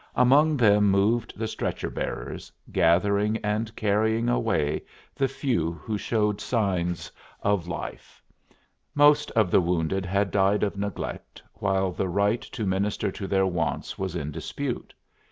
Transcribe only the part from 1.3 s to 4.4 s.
the stretcher bearers, gathering and carrying